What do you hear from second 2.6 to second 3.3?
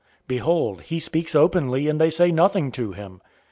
to him.